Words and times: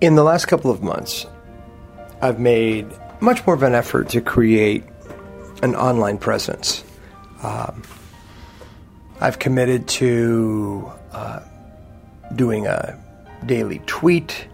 In 0.00 0.14
the 0.14 0.22
last 0.22 0.46
couple 0.46 0.70
of 0.70 0.82
months, 0.82 1.26
I've 2.22 2.40
made 2.40 2.86
much 3.20 3.46
more 3.46 3.54
of 3.54 3.62
an 3.62 3.74
effort 3.74 4.08
to 4.10 4.22
create 4.22 4.82
an 5.62 5.74
online 5.74 6.16
presence. 6.16 6.82
Um, 7.42 7.82
I've 9.20 9.38
committed 9.38 9.88
to 9.88 10.90
uh, 11.12 11.40
doing 12.34 12.66
a 12.66 12.98
daily 13.44 13.82
tweet. 13.84 14.48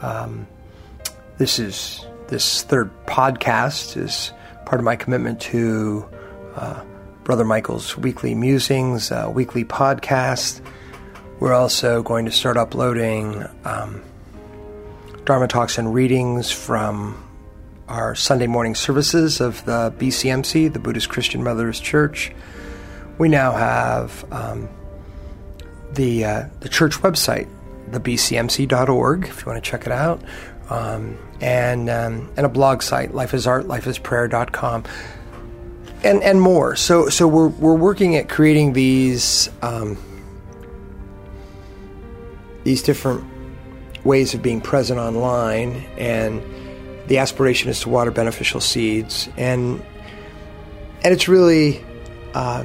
Um, 0.00 0.48
this 1.38 1.60
is 1.60 2.04
this 2.26 2.62
third 2.62 2.90
podcast 3.06 3.96
is 3.96 4.32
part 4.64 4.80
of 4.80 4.84
my 4.84 4.96
commitment 4.96 5.40
to 5.42 6.04
uh, 6.56 6.82
Brother 7.22 7.44
Michael's 7.44 7.96
weekly 7.96 8.34
musings, 8.34 9.12
uh, 9.12 9.30
weekly 9.32 9.64
podcast. 9.64 10.60
We're 11.38 11.54
also 11.54 12.02
going 12.02 12.24
to 12.24 12.32
start 12.32 12.56
uploading 12.56 13.44
um, 13.64 14.02
Dharma 15.26 15.48
talks 15.48 15.76
and 15.76 15.92
readings 15.92 16.52
from 16.52 17.20
our 17.88 18.14
Sunday 18.14 18.46
morning 18.46 18.76
services 18.76 19.40
of 19.40 19.64
the 19.64 19.92
BCMC, 19.98 20.72
the 20.72 20.78
Buddhist 20.78 21.08
Christian 21.08 21.42
Mothers 21.42 21.80
Church. 21.80 22.30
We 23.18 23.28
now 23.28 23.50
have 23.50 24.24
um, 24.32 24.68
the 25.90 26.24
uh, 26.24 26.44
the 26.60 26.68
church 26.68 26.98
website, 26.98 27.48
thebcmc.org, 27.90 29.24
if 29.24 29.40
you 29.40 29.46
want 29.46 29.62
to 29.62 29.68
check 29.68 29.84
it 29.84 29.90
out, 29.90 30.22
um, 30.70 31.18
and 31.40 31.90
um, 31.90 32.32
and 32.36 32.46
a 32.46 32.48
blog 32.48 32.80
site, 32.80 33.10
lifeisart, 33.10 33.64
lifeisprayer.com, 33.64 34.84
and 36.04 36.22
and 36.22 36.40
more. 36.40 36.76
So 36.76 37.08
so 37.08 37.26
we're 37.26 37.48
we're 37.48 37.74
working 37.74 38.14
at 38.14 38.28
creating 38.28 38.74
these 38.74 39.50
um, 39.60 39.98
these 42.62 42.80
different 42.80 43.24
ways 44.06 44.34
of 44.34 44.42
being 44.42 44.60
present 44.60 44.98
online, 44.98 45.84
and 45.98 46.42
the 47.08 47.18
aspiration 47.18 47.68
is 47.68 47.80
to 47.80 47.88
water 47.88 48.10
beneficial 48.10 48.60
seeds, 48.60 49.28
and 49.36 49.82
and 51.02 51.12
it's 51.12 51.28
really 51.28 51.84
uh, 52.34 52.64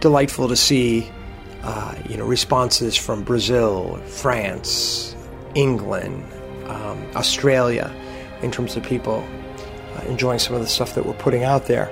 delightful 0.00 0.48
to 0.48 0.56
see, 0.56 1.10
uh, 1.62 1.94
you 2.08 2.16
know, 2.16 2.24
responses 2.24 2.96
from 2.96 3.22
Brazil, 3.22 3.96
France, 4.06 5.14
England, 5.54 6.24
um, 6.66 7.04
Australia, 7.14 7.92
in 8.42 8.50
terms 8.50 8.76
of 8.76 8.82
people 8.82 9.26
uh, 9.96 10.02
enjoying 10.08 10.38
some 10.38 10.54
of 10.54 10.60
the 10.60 10.68
stuff 10.68 10.94
that 10.94 11.04
we're 11.04 11.12
putting 11.14 11.44
out 11.44 11.66
there. 11.66 11.90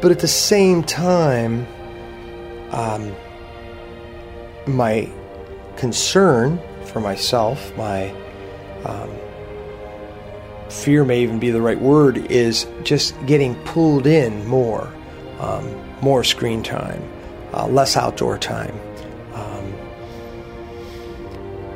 But 0.00 0.12
at 0.12 0.20
the 0.20 0.28
same 0.28 0.84
time, 0.84 1.66
um, 2.70 3.14
my 4.66 5.10
concern 5.76 6.60
for 6.88 7.00
myself, 7.00 7.76
my 7.76 8.10
um, 8.84 9.10
fear 10.68 11.04
may 11.04 11.22
even 11.22 11.38
be 11.38 11.50
the 11.50 11.60
right 11.60 11.80
word, 11.80 12.18
is 12.30 12.66
just 12.82 13.14
getting 13.26 13.54
pulled 13.64 14.06
in 14.06 14.46
more, 14.46 14.92
um, 15.40 15.66
more 16.00 16.24
screen 16.24 16.62
time, 16.62 17.02
uh, 17.52 17.66
less 17.66 17.96
outdoor 17.96 18.38
time, 18.38 18.78
um, 19.34 19.74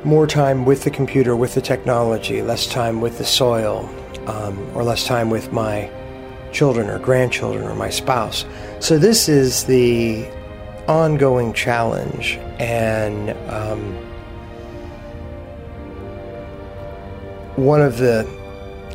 more 0.04 0.26
time 0.26 0.64
with 0.64 0.84
the 0.84 0.90
computer, 0.90 1.34
with 1.36 1.54
the 1.54 1.60
technology, 1.60 2.42
less 2.42 2.66
time 2.66 3.00
with 3.00 3.18
the 3.18 3.24
soil, 3.24 3.88
um, 4.26 4.58
or 4.74 4.84
less 4.84 5.06
time 5.06 5.30
with 5.30 5.52
my 5.52 5.90
children 6.52 6.88
or 6.90 6.98
grandchildren 6.98 7.64
or 7.64 7.74
my 7.74 7.90
spouse. 7.90 8.44
So 8.80 8.98
this 8.98 9.28
is 9.28 9.64
the 9.64 10.28
ongoing 10.86 11.52
challenge, 11.54 12.38
and 12.58 13.30
one 17.56 17.82
of 17.82 17.98
the 17.98 18.26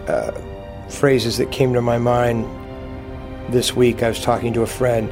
uh, 0.07 0.31
phrases 0.90 1.38
that 1.38 1.51
came 1.51 1.73
to 1.73 1.81
my 1.81 1.97
mind 1.97 2.45
this 3.51 3.75
week, 3.75 4.03
I 4.03 4.09
was 4.09 4.22
talking 4.22 4.53
to 4.53 4.62
a 4.62 4.68
friend, 4.68 5.12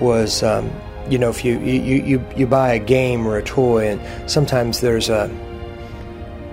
was 0.00 0.42
um, 0.42 0.70
you 1.10 1.18
know 1.18 1.30
if 1.30 1.44
you, 1.44 1.58
you, 1.58 2.02
you, 2.02 2.24
you 2.36 2.46
buy 2.46 2.72
a 2.72 2.78
game 2.78 3.26
or 3.26 3.36
a 3.36 3.42
toy, 3.42 3.88
and 3.88 4.30
sometimes 4.30 4.80
there's 4.80 5.08
a 5.08 5.28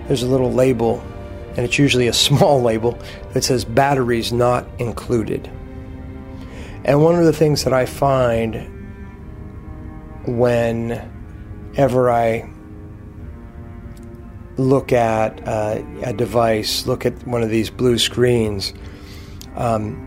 there's 0.07 0.23
a 0.23 0.27
little 0.27 0.51
label, 0.51 1.01
and 1.49 1.59
it's 1.59 1.77
usually 1.77 2.07
a 2.07 2.13
small 2.27 2.61
label 2.61 2.97
that 3.33 3.43
says 3.43 3.65
batteries 3.65 4.31
not 4.33 4.67
included. 4.79 5.49
And 6.85 7.01
one 7.01 7.15
of 7.15 7.25
the 7.25 7.33
things 7.33 7.63
that 7.63 7.73
I 7.73 7.85
find 7.87 8.71
whenever 10.27 12.11
I 12.11 12.49
look 14.57 14.93
at 14.93 15.45
uh, 15.47 15.81
a 16.03 16.13
device, 16.13 16.85
look 16.87 17.05
at 17.05 17.27
one 17.27 17.43
of 17.43 17.49
these 17.49 17.69
blue 17.69 17.97
screens, 17.97 18.73
um, 19.55 20.01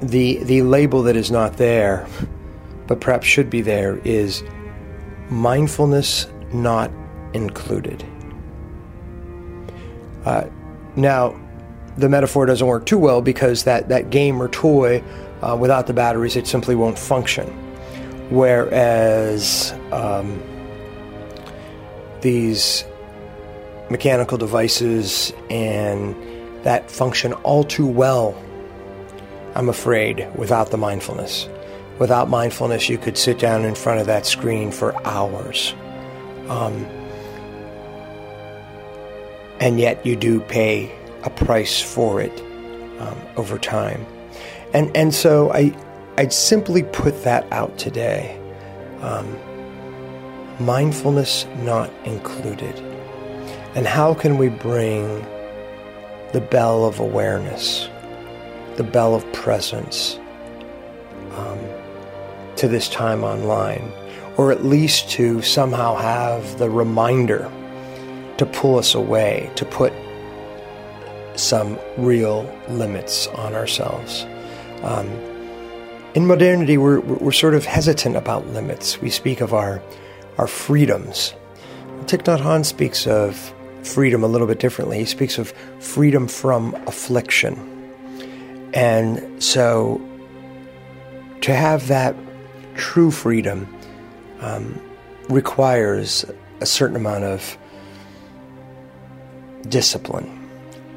the 0.00 0.42
the 0.44 0.62
label 0.62 1.02
that 1.02 1.16
is 1.16 1.30
not 1.30 1.56
there, 1.56 2.06
but 2.86 3.00
perhaps 3.00 3.26
should 3.26 3.50
be 3.50 3.60
there, 3.60 3.98
is 4.04 4.42
mindfulness 5.30 6.26
not 6.52 6.90
included. 7.34 8.04
Uh, 10.24 10.44
now, 10.96 11.38
the 11.96 12.08
metaphor 12.08 12.46
doesn't 12.46 12.66
work 12.66 12.86
too 12.86 12.98
well 12.98 13.20
because 13.20 13.64
that, 13.64 13.88
that 13.88 14.10
game 14.10 14.40
or 14.40 14.48
toy, 14.48 15.02
uh, 15.42 15.56
without 15.58 15.86
the 15.86 15.92
batteries, 15.92 16.36
it 16.36 16.46
simply 16.46 16.74
won't 16.74 16.98
function. 16.98 17.46
Whereas 18.30 19.72
um, 19.90 20.42
these 22.22 22.84
mechanical 23.90 24.38
devices 24.38 25.32
and 25.50 26.16
that 26.64 26.90
function 26.90 27.32
all 27.34 27.64
too 27.64 27.86
well, 27.86 28.34
I'm 29.54 29.68
afraid, 29.68 30.26
without 30.34 30.70
the 30.70 30.78
mindfulness. 30.78 31.48
Without 31.98 32.28
mindfulness, 32.30 32.88
you 32.88 32.96
could 32.96 33.18
sit 33.18 33.38
down 33.38 33.64
in 33.64 33.74
front 33.74 34.00
of 34.00 34.06
that 34.06 34.24
screen 34.24 34.72
for 34.72 34.94
hours. 35.06 35.74
Um, 36.48 36.86
and 39.60 39.78
yet 39.78 40.04
you 40.04 40.16
do 40.16 40.40
pay 40.40 40.90
a 41.24 41.30
price 41.30 41.80
for 41.80 42.20
it 42.20 42.40
um, 42.98 43.16
over 43.36 43.58
time. 43.58 44.04
And, 44.72 44.94
and 44.96 45.14
so 45.14 45.52
I, 45.52 45.76
I'd 46.16 46.32
simply 46.32 46.82
put 46.82 47.24
that 47.24 47.46
out 47.52 47.78
today. 47.78 48.38
Um, 49.00 49.38
mindfulness 50.60 51.46
not 51.58 51.90
included. 52.04 52.78
And 53.74 53.86
how 53.86 54.14
can 54.14 54.38
we 54.38 54.48
bring 54.48 55.26
the 56.32 56.40
bell 56.40 56.84
of 56.84 57.00
awareness, 57.00 57.88
the 58.76 58.84
bell 58.84 59.14
of 59.14 59.30
presence 59.32 60.18
um, 61.32 61.58
to 62.56 62.68
this 62.68 62.88
time 62.88 63.24
online? 63.24 63.92
Or 64.36 64.50
at 64.50 64.64
least 64.64 65.10
to 65.10 65.42
somehow 65.42 65.94
have 65.96 66.58
the 66.58 66.70
reminder 66.70 67.50
to 68.38 68.46
pull 68.46 68.78
us 68.78 68.94
away, 68.94 69.50
to 69.56 69.64
put 69.64 69.92
some 71.36 71.78
real 71.96 72.50
limits 72.68 73.26
on 73.28 73.54
ourselves. 73.54 74.26
Um, 74.82 75.08
in 76.14 76.26
modernity, 76.26 76.76
we're, 76.76 77.00
we're 77.00 77.32
sort 77.32 77.54
of 77.54 77.64
hesitant 77.64 78.16
about 78.16 78.46
limits. 78.48 79.00
We 79.00 79.10
speak 79.10 79.40
of 79.40 79.54
our, 79.54 79.82
our 80.38 80.46
freedoms. 80.46 81.34
Thich 82.02 82.24
Nhat 82.24 82.40
Hanh 82.40 82.64
speaks 82.64 83.06
of 83.06 83.54
freedom 83.82 84.22
a 84.22 84.26
little 84.26 84.46
bit 84.46 84.58
differently. 84.58 84.98
He 84.98 85.04
speaks 85.04 85.38
of 85.38 85.52
freedom 85.80 86.28
from 86.28 86.74
affliction. 86.86 87.54
And 88.74 89.42
so 89.42 90.00
to 91.42 91.54
have 91.54 91.88
that 91.88 92.16
true 92.74 93.10
freedom 93.10 93.68
um, 94.40 94.80
requires 95.28 96.24
a 96.60 96.66
certain 96.66 96.96
amount 96.96 97.24
of 97.24 97.58
discipline. 99.68 100.38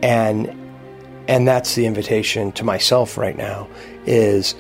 And 0.02 0.62
and 1.28 1.48
that's 1.48 1.74
the 1.74 1.88
invitation 1.88 2.52
to 2.52 2.64
myself 2.64 3.18
right 3.18 3.36
now 3.36 3.68
is 4.06 4.54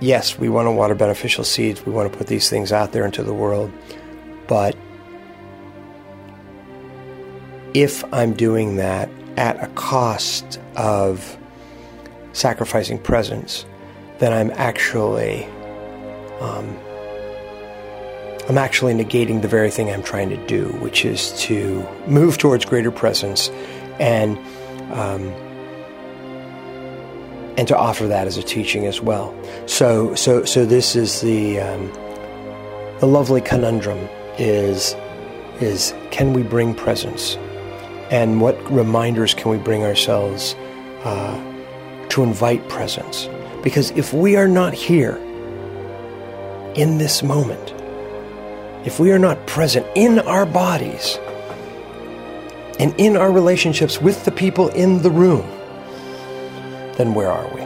yes, 0.00 0.38
we 0.38 0.48
want 0.48 0.66
to 0.66 0.72
water 0.72 0.94
beneficial 0.94 1.44
seeds. 1.44 1.84
We 1.84 1.92
want 1.92 2.12
to 2.12 2.18
put 2.18 2.26
these 2.26 2.48
things 2.50 2.72
out 2.72 2.92
there 2.92 3.04
into 3.04 3.22
the 3.22 3.34
world. 3.34 3.72
But 4.46 4.76
if 7.72 8.04
I'm 8.12 8.34
doing 8.34 8.76
that 8.76 9.08
at 9.36 9.62
a 9.62 9.66
cost 9.74 10.60
of 10.76 11.36
sacrificing 12.32 12.98
presence, 12.98 13.64
then 14.18 14.32
I'm 14.32 14.50
actually 14.52 15.44
um, 16.40 16.76
I'm 18.48 18.58
actually 18.58 18.92
negating 18.92 19.40
the 19.40 19.48
very 19.48 19.70
thing 19.70 19.90
I'm 19.90 20.02
trying 20.02 20.28
to 20.28 20.46
do, 20.46 20.68
which 20.80 21.04
is 21.04 21.32
to 21.42 21.86
move 22.06 22.36
towards 22.36 22.64
greater 22.66 22.90
presence 22.90 23.48
and 23.98 24.36
um, 24.92 25.32
and 27.56 27.68
to 27.68 27.76
offer 27.76 28.06
that 28.08 28.26
as 28.26 28.36
a 28.36 28.42
teaching 28.42 28.86
as 28.86 29.00
well. 29.00 29.34
So 29.66 30.14
so 30.14 30.44
so 30.44 30.64
this 30.64 30.96
is 30.96 31.20
the 31.20 31.60
um, 31.60 31.92
the 33.00 33.06
lovely 33.06 33.40
conundrum 33.40 34.08
is 34.38 34.94
is 35.60 35.94
can 36.10 36.32
we 36.32 36.42
bring 36.42 36.74
presence, 36.74 37.36
and 38.10 38.40
what 38.40 38.58
reminders 38.70 39.34
can 39.34 39.50
we 39.50 39.58
bring 39.58 39.82
ourselves 39.82 40.56
uh, 41.04 41.38
to 42.08 42.22
invite 42.22 42.68
presence? 42.68 43.28
Because 43.62 43.90
if 43.92 44.12
we 44.12 44.36
are 44.36 44.48
not 44.48 44.74
here 44.74 45.16
in 46.74 46.98
this 46.98 47.22
moment, 47.22 47.72
if 48.84 48.98
we 48.98 49.12
are 49.12 49.18
not 49.18 49.46
present 49.46 49.86
in 49.94 50.18
our 50.18 50.44
bodies 50.44 51.18
and 52.78 52.94
in 52.98 53.16
our 53.16 53.30
relationships 53.30 54.00
with 54.00 54.24
the 54.24 54.32
people 54.32 54.68
in 54.70 55.02
the 55.02 55.10
room, 55.10 55.48
then 56.96 57.14
where 57.14 57.30
are 57.30 57.48
we? 57.54 57.63